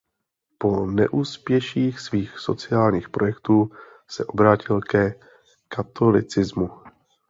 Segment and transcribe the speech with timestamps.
[0.59, 3.71] Po neúspěších svých sociálních projektů
[4.07, 5.15] se obrátil ke
[5.67, 6.69] katolicismu.